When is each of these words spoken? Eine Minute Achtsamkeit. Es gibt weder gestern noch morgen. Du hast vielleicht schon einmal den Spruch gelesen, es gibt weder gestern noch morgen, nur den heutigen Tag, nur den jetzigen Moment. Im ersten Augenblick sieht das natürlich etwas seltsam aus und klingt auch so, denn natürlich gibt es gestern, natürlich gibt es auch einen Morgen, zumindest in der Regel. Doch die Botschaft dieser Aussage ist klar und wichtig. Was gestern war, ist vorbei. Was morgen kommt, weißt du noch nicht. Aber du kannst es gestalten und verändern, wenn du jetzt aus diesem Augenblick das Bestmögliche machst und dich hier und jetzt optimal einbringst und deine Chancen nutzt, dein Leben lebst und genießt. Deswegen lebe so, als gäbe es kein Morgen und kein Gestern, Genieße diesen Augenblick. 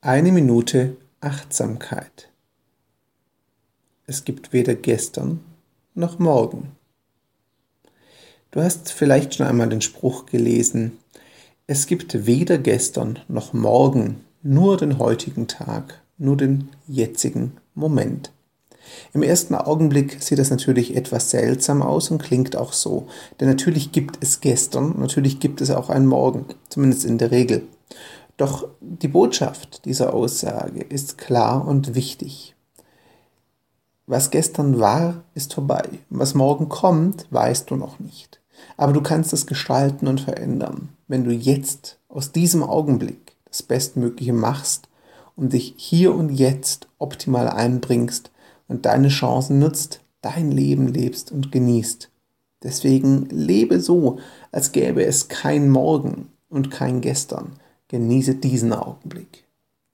Eine 0.00 0.30
Minute 0.30 0.96
Achtsamkeit. 1.20 2.30
Es 4.06 4.24
gibt 4.24 4.52
weder 4.52 4.76
gestern 4.76 5.40
noch 5.96 6.20
morgen. 6.20 6.70
Du 8.52 8.60
hast 8.62 8.92
vielleicht 8.92 9.34
schon 9.34 9.46
einmal 9.46 9.68
den 9.68 9.80
Spruch 9.80 10.26
gelesen, 10.26 10.98
es 11.66 11.88
gibt 11.88 12.26
weder 12.26 12.58
gestern 12.58 13.18
noch 13.26 13.52
morgen, 13.52 14.20
nur 14.44 14.76
den 14.76 15.00
heutigen 15.00 15.48
Tag, 15.48 16.00
nur 16.16 16.36
den 16.36 16.68
jetzigen 16.86 17.56
Moment. 17.74 18.30
Im 19.14 19.24
ersten 19.24 19.56
Augenblick 19.56 20.22
sieht 20.22 20.38
das 20.38 20.50
natürlich 20.50 20.94
etwas 20.94 21.30
seltsam 21.30 21.82
aus 21.82 22.12
und 22.12 22.22
klingt 22.22 22.54
auch 22.54 22.72
so, 22.72 23.08
denn 23.40 23.48
natürlich 23.48 23.90
gibt 23.90 24.22
es 24.22 24.40
gestern, 24.40 24.94
natürlich 25.00 25.40
gibt 25.40 25.60
es 25.60 25.72
auch 25.72 25.90
einen 25.90 26.06
Morgen, 26.06 26.44
zumindest 26.68 27.04
in 27.04 27.18
der 27.18 27.32
Regel. 27.32 27.66
Doch 28.38 28.68
die 28.80 29.08
Botschaft 29.08 29.84
dieser 29.84 30.14
Aussage 30.14 30.80
ist 30.80 31.18
klar 31.18 31.66
und 31.66 31.96
wichtig. 31.96 32.54
Was 34.06 34.30
gestern 34.30 34.78
war, 34.78 35.24
ist 35.34 35.52
vorbei. 35.52 35.82
Was 36.08 36.34
morgen 36.34 36.68
kommt, 36.68 37.26
weißt 37.30 37.68
du 37.68 37.76
noch 37.76 37.98
nicht. 37.98 38.40
Aber 38.76 38.92
du 38.92 39.02
kannst 39.02 39.32
es 39.32 39.46
gestalten 39.46 40.06
und 40.06 40.20
verändern, 40.20 40.90
wenn 41.08 41.24
du 41.24 41.32
jetzt 41.32 41.98
aus 42.08 42.32
diesem 42.32 42.62
Augenblick 42.62 43.36
das 43.44 43.62
Bestmögliche 43.62 44.32
machst 44.32 44.88
und 45.34 45.52
dich 45.52 45.74
hier 45.76 46.14
und 46.14 46.30
jetzt 46.30 46.86
optimal 46.98 47.48
einbringst 47.48 48.30
und 48.68 48.86
deine 48.86 49.08
Chancen 49.08 49.58
nutzt, 49.58 50.00
dein 50.20 50.52
Leben 50.52 50.86
lebst 50.86 51.32
und 51.32 51.50
genießt. 51.50 52.08
Deswegen 52.62 53.26
lebe 53.30 53.80
so, 53.80 54.20
als 54.52 54.70
gäbe 54.70 55.04
es 55.04 55.26
kein 55.28 55.70
Morgen 55.70 56.28
und 56.48 56.70
kein 56.70 57.00
Gestern, 57.00 57.52
Genieße 57.88 58.34
diesen 58.36 58.72
Augenblick. 58.72 59.47